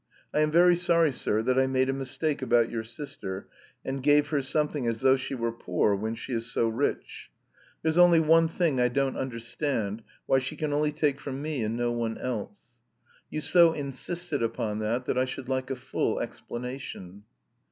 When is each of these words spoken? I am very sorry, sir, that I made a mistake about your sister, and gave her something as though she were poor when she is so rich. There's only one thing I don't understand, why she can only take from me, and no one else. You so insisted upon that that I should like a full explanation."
I 0.33 0.39
am 0.39 0.49
very 0.49 0.75
sorry, 0.75 1.11
sir, 1.11 1.43
that 1.43 1.59
I 1.59 1.67
made 1.67 1.87
a 1.87 1.93
mistake 1.93 2.41
about 2.41 2.71
your 2.71 2.83
sister, 2.83 3.47
and 3.85 4.01
gave 4.01 4.29
her 4.29 4.41
something 4.41 4.87
as 4.87 5.01
though 5.01 5.15
she 5.15 5.35
were 5.35 5.51
poor 5.51 5.93
when 5.93 6.15
she 6.15 6.33
is 6.33 6.51
so 6.51 6.67
rich. 6.69 7.29
There's 7.83 7.99
only 7.99 8.19
one 8.19 8.47
thing 8.47 8.79
I 8.79 8.87
don't 8.87 9.15
understand, 9.15 10.01
why 10.25 10.39
she 10.39 10.55
can 10.55 10.73
only 10.73 10.91
take 10.91 11.19
from 11.19 11.39
me, 11.39 11.61
and 11.63 11.77
no 11.77 11.91
one 11.91 12.17
else. 12.17 12.57
You 13.29 13.41
so 13.41 13.73
insisted 13.73 14.41
upon 14.41 14.79
that 14.79 15.05
that 15.05 15.19
I 15.19 15.25
should 15.25 15.49
like 15.49 15.69
a 15.69 15.75
full 15.75 16.19
explanation." 16.19 17.25